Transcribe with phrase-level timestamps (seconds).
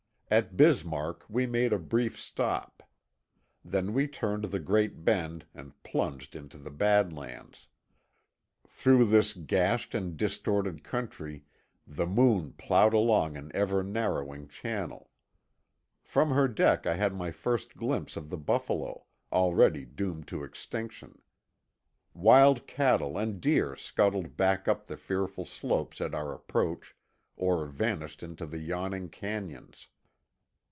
[0.33, 2.83] At Bismark we made a brief stop.
[3.65, 7.67] Then we turned The Great Bend and plunged into the Bad Lands.
[8.65, 11.43] Through this gashed and distorted country
[11.85, 15.09] the Moon plowed along an ever narrowing channel.
[16.01, 21.21] From her deck I had my first glimpse of the buffalo, already doomed to extinction.
[22.13, 26.95] Wild cattle and deer scuttled back up the fearful slopes at our approach,
[27.35, 29.89] or vanished into the yawning canyons.